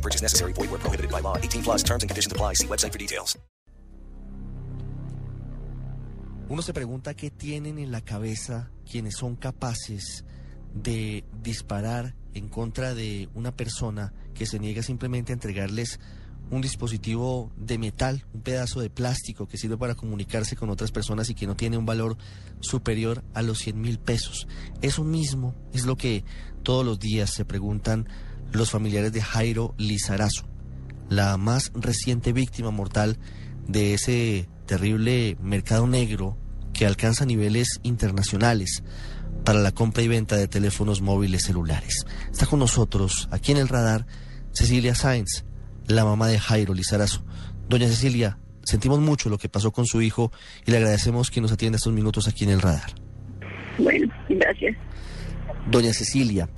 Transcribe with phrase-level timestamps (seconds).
[0.00, 0.54] No purchase necessary.
[0.54, 1.36] Void where prohibited by law.
[1.36, 2.54] 18 plus terms and conditions apply.
[2.54, 3.38] See website for details.
[6.48, 10.24] Uno se pregunta qué tienen en la cabeza quienes son capaces
[10.74, 16.00] de disparar en contra de una persona que se niega simplemente a entregarles
[16.50, 21.30] un dispositivo de metal, un pedazo de plástico que sirve para comunicarse con otras personas
[21.30, 22.16] y que no tiene un valor
[22.58, 24.48] superior a los 100 mil pesos.
[24.82, 26.24] Eso mismo es lo que
[26.64, 28.08] todos los días se preguntan
[28.52, 30.48] los familiares de Jairo Lizarazo,
[31.08, 33.18] la más reciente víctima mortal
[33.66, 36.36] de ese terrible mercado negro
[36.72, 38.82] que alcanza niveles internacionales
[39.44, 42.06] para la compra y venta de teléfonos móviles celulares.
[42.30, 44.06] Está con nosotros, aquí en el radar,
[44.52, 45.44] Cecilia Sáenz,
[45.86, 47.24] la mamá de Jairo Lizarazo.
[47.68, 50.32] Doña Cecilia, sentimos mucho lo que pasó con su hijo
[50.66, 52.92] y le agradecemos que nos atienda estos minutos aquí en el radar.
[53.78, 54.76] Bueno, gracias.
[55.70, 56.48] Doña Cecilia,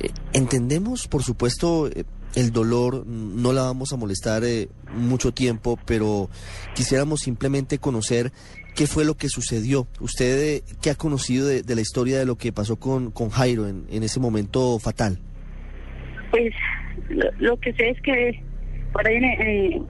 [0.00, 2.04] eh, entendemos, por supuesto, eh,
[2.36, 6.30] el dolor, no la vamos a molestar eh, mucho tiempo, pero
[6.74, 8.30] quisiéramos simplemente conocer
[8.76, 9.88] qué fue lo que sucedió.
[10.00, 13.68] Usted, ¿qué ha conocido de, de la historia de lo que pasó con, con Jairo
[13.68, 15.18] en, ese momento fatal?
[16.30, 16.54] Pues
[17.38, 18.42] lo, que sé es que
[18.92, 19.20] por ahí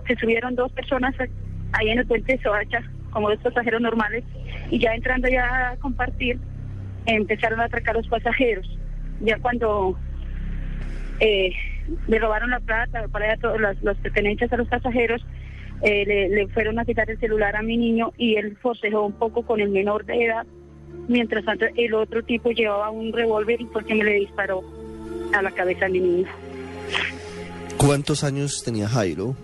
[0.07, 1.15] se subieron dos personas
[1.73, 4.25] ahí en el puente de Soacha, como dos pasajeros normales,
[4.71, 6.39] y ya entrando ya a compartir,
[7.07, 8.67] empezaron a atracar a los pasajeros.
[9.21, 9.97] Ya cuando
[11.21, 11.53] eh,
[12.07, 15.25] le robaron la plata, para los, los pertenencias a los pasajeros,
[15.83, 19.13] eh, le, le fueron a quitar el celular a mi niño y él forcejó un
[19.13, 20.47] poco con el menor de edad.
[21.09, 24.63] Mientras tanto, el otro tipo llevaba un revólver y porque me le disparó
[25.33, 26.29] a la cabeza a mi niño.
[27.77, 29.35] ¿Cuántos años tenía Jairo?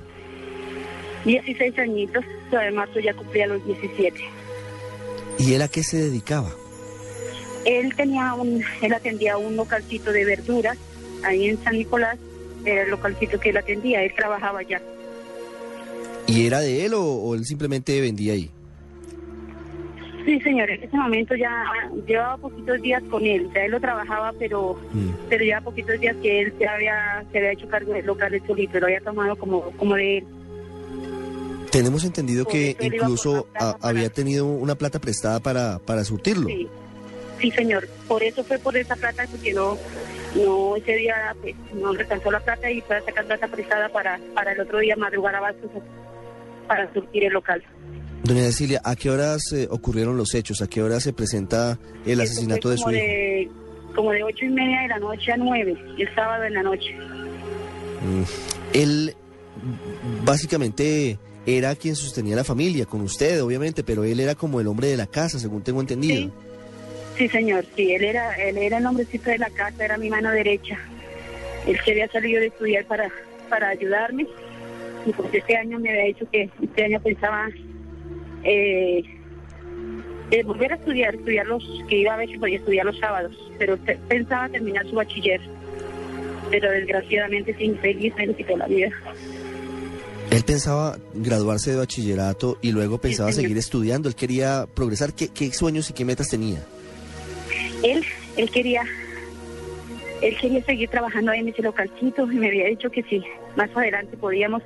[1.25, 4.21] 16 añitos, de marzo ya cumplía los 17.
[5.39, 6.50] ¿Y él a qué se dedicaba?
[7.66, 10.78] Él tenía un, él atendía un localcito de verduras
[11.25, 12.16] ahí en San Nicolás,
[12.65, 14.81] era el localcito que él atendía, él trabajaba allá.
[16.27, 18.50] ¿Y era de él o, o él simplemente vendía ahí?
[20.25, 21.65] Sí, señor, en ese momento ya
[22.04, 25.10] llevaba poquitos días con él, sea, él lo trabajaba, pero Mm.
[25.28, 28.41] pero ya poquitos días que él se había, se había hecho cargo del local de
[28.44, 30.25] solito, lo había tomado como, como de él.
[31.71, 36.48] Tenemos entendido Por que incluso a- había tenido una plata prestada para, para surtirlo.
[36.48, 36.66] Sí,
[37.41, 39.77] sí, señor, por eso fue por esa plata, porque no,
[40.35, 44.21] no ese día pues, no alcanzó la plata y fue a sacar plata prestada para,
[44.35, 45.71] para el otro día madrugar a Bastos
[46.67, 47.63] para surtir el local.
[48.25, 50.61] Doña Cecilia, ¿a qué horas eh, ocurrieron los hechos?
[50.61, 52.91] ¿A qué hora se presenta el Eso asesinato de su hijo?
[52.91, 53.49] De,
[53.95, 56.93] como de ocho y media de la noche a nueve, el sábado en la noche.
[58.03, 58.23] Mm.
[58.73, 59.15] Él
[60.25, 64.89] básicamente era quien sostenía la familia, con usted obviamente, pero él era como el hombre
[64.89, 66.17] de la casa, según tengo entendido.
[66.17, 66.33] Sí.
[67.16, 70.31] Sí, señor, sí, él era, él era el hombrecito de la casa, era mi mano
[70.32, 70.78] derecha.
[71.66, 73.10] Él se había salido de estudiar para,
[73.49, 74.27] para ayudarme
[75.06, 77.49] y pues este año me había dicho que este año pensaba
[78.44, 79.03] eh,
[80.31, 83.33] eh, volver a estudiar, estudiar los, que iba a ver si podía estudiar los sábados,
[83.59, 85.41] pero pe- pensaba terminar su bachiller.
[86.50, 88.88] Pero desgraciadamente, sí, infeliz, me lo quitó la vida.
[90.31, 94.09] Él pensaba graduarse de bachillerato y luego pensaba seguir estudiando.
[94.09, 95.12] Él quería progresar.
[95.12, 96.60] ¿Qué, qué sueños y qué metas tenía?
[97.83, 98.05] Él
[98.37, 98.83] él quería
[100.23, 103.23] él quería seguir trabajando ahí en ese localcito y me había dicho que si
[103.57, 104.63] más adelante podíamos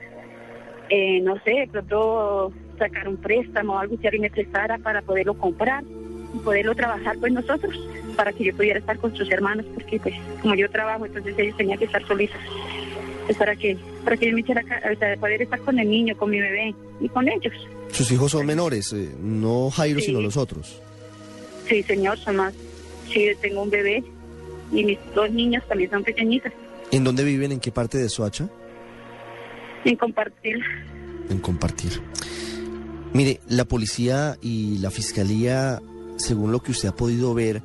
[0.90, 5.02] eh, no sé de pronto sacar un préstamo o algo que alguien me prestara para
[5.02, 5.84] poderlo comprar
[6.34, 7.74] y poderlo trabajar pues nosotros
[8.16, 11.56] para que yo pudiera estar con sus hermanos porque pues como yo trabajo entonces ellos
[11.56, 12.36] tenían que estar solitos
[13.26, 15.88] pues para que para que yo me hiciera ca- o sea, poder estar con el
[15.90, 17.52] niño con mi bebé y con ellos
[17.92, 20.06] Sus hijos son menores, eh, no Jairo, Sí.
[20.06, 20.80] sino los otros.
[21.68, 22.54] sí señor son más
[23.12, 24.02] sí tengo un bebé
[24.72, 26.52] y mis dos niños también son pequeñitas
[26.92, 27.52] ¿En dónde viven?
[27.52, 28.48] ¿En qué parte de Soacha?
[29.84, 30.58] en compartir.
[31.30, 32.00] En compartir.
[33.12, 35.80] Mire, la policía y la fiscalía,
[36.16, 37.62] según lo que usted ha podido ver,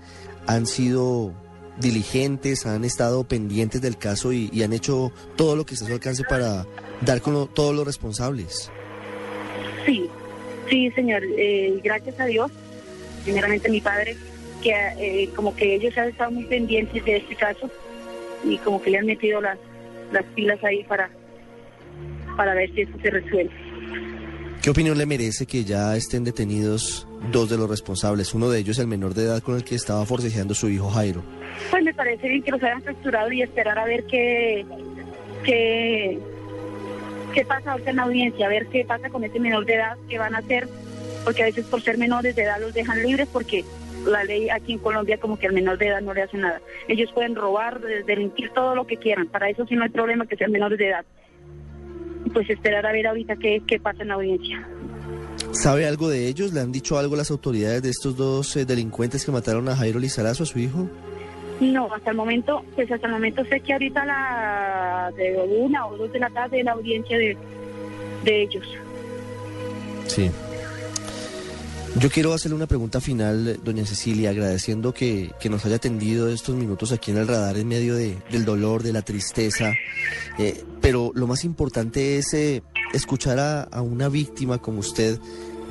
[0.48, 1.34] han sido
[1.80, 5.88] diligentes, han estado pendientes del caso y, y han hecho todo lo que esté a
[5.90, 6.66] su alcance para
[7.02, 8.72] dar con lo- todos los responsables.
[9.86, 10.06] Sí,
[10.70, 11.22] sí, señor.
[11.38, 12.50] Eh, gracias a Dios,
[13.24, 14.16] primeramente mi padre,
[14.66, 17.70] que eh, como que ellos han estado muy pendientes de este caso
[18.44, 19.60] y como que le han metido las,
[20.12, 21.12] las pilas ahí para,
[22.36, 23.52] para ver si esto se resuelve.
[24.64, 28.34] ¿Qué opinión le merece que ya estén detenidos dos de los responsables?
[28.34, 31.22] Uno de ellos el menor de edad con el que estaba forcejeando su hijo Jairo.
[31.70, 34.66] Pues me parece bien que los hayan capturado y esperar a ver qué,
[35.44, 36.18] qué,
[37.36, 39.96] qué pasa ahorita en la audiencia, a ver qué pasa con ese menor de edad,
[40.10, 40.68] qué van a hacer,
[41.24, 43.64] porque a veces por ser menores de edad los dejan libres porque
[44.06, 46.62] la ley aquí en Colombia como que al menor de edad no le hace nada.
[46.88, 50.36] Ellos pueden robar, delinquir todo lo que quieran, para eso sí no hay problema que
[50.36, 51.06] sean menores de edad.
[52.34, 54.68] Pues esperar a ver ahorita qué, qué pasa en la audiencia.
[55.52, 56.54] ¿Sabe algo de ellos?
[56.54, 60.00] ¿Le han dicho algo las autoridades de estos dos eh, delincuentes que mataron a Jairo
[60.00, 60.90] Lizarazo, a su hijo?
[61.60, 65.96] No, hasta el momento, pues hasta el momento sé que ahorita la de una o
[65.96, 67.38] dos de la tarde la audiencia de,
[68.26, 68.68] de ellos.
[70.08, 70.30] Sí.
[71.98, 76.54] Yo quiero hacerle una pregunta final, doña Cecilia, agradeciendo que, que nos haya atendido estos
[76.56, 79.74] minutos aquí en el radar en medio de, del dolor, de la tristeza.
[80.38, 82.64] Eh, pero lo más importante es eh,
[82.94, 85.20] escuchar a, a una víctima como usted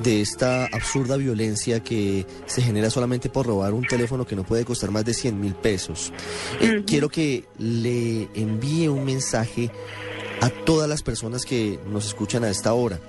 [0.03, 4.65] de esta absurda violencia que se genera solamente por robar un teléfono que no puede
[4.65, 6.11] costar más de 100 mil pesos.
[6.59, 6.83] Eh.
[6.87, 9.71] Quiero que le envíe un mensaje
[10.41, 12.99] a todas las personas que nos escuchan a esta hora,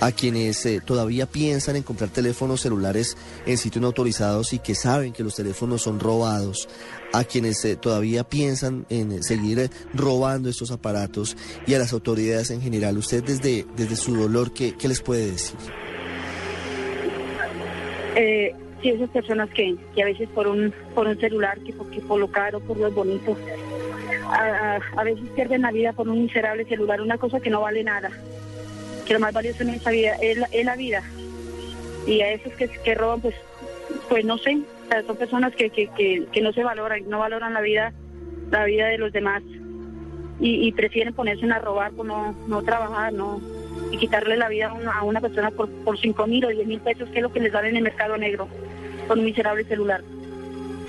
[0.00, 3.16] a quienes eh, todavía piensan en comprar teléfonos celulares
[3.46, 6.68] en sitios no autorizados y que saben que los teléfonos son robados,
[7.12, 11.92] a quienes eh, todavía piensan en eh, seguir eh, robando estos aparatos y a las
[11.92, 12.98] autoridades en general.
[12.98, 15.56] Usted desde, desde su dolor, ¿qué, qué les puede decir?
[18.16, 22.18] Eh, sí, esas personas que, que a veces por un por un celular, que por,
[22.18, 23.36] lo caro, por lo bonito,
[24.28, 27.82] a- a veces pierden la vida por un miserable celular, una cosa que no vale
[27.84, 28.10] nada.
[29.06, 31.02] Que lo más valioso en esa vida es la, es la vida.
[32.06, 33.34] Y a esos que, roban, pues
[34.08, 35.88] pues no sé, o sea, son personas que, que,
[36.30, 37.92] que, no se valoran, no valoran la vida
[38.50, 39.42] la vida de los demás
[40.38, 43.40] y, prefieren ponerse a robar por no, no trabajar, no
[43.90, 46.66] y quitarle la vida a una, a una persona por, por 5 mil o 10
[46.66, 48.46] mil pesos, que es lo que les dan en el mercado negro,
[49.08, 50.02] con un miserable celular.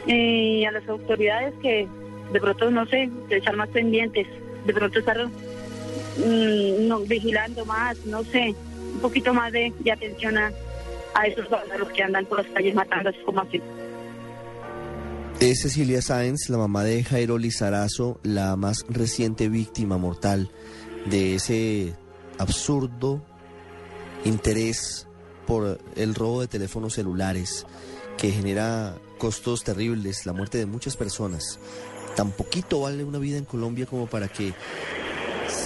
[0.07, 1.87] Eh, Y a las autoridades que
[2.31, 4.27] de pronto, no sé, estar más pendientes,
[4.65, 5.27] de pronto estar
[6.17, 8.55] mm, no, vigilando más, no sé,
[8.93, 10.51] un poquito más de, de atención a,
[11.13, 13.61] a esos vándalos que andan por las calles matando como así.
[15.39, 20.49] Es Cecilia Sáenz, la mamá de Jairo Lizarazo, la más reciente víctima mortal
[21.05, 21.93] de ese
[22.39, 23.23] absurdo
[24.25, 25.07] interés
[25.45, 27.65] por el robo de teléfonos celulares
[28.17, 31.59] que genera costos terribles, la muerte de muchas personas.
[32.15, 34.53] Tan poquito vale una vida en Colombia como para que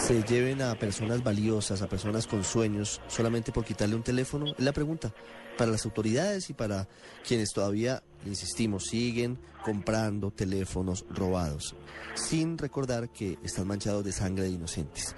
[0.01, 4.47] se lleven a personas valiosas, a personas con sueños, solamente por quitarle un teléfono?
[4.57, 5.13] Es la pregunta
[5.57, 6.87] para las autoridades y para
[7.25, 11.75] quienes todavía, insistimos, siguen comprando teléfonos robados,
[12.15, 15.15] sin recordar que están manchados de sangre de inocentes.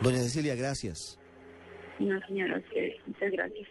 [0.00, 1.18] Doña Cecilia, gracias.
[1.98, 2.62] No, señora,
[3.04, 3.68] muchas gracias.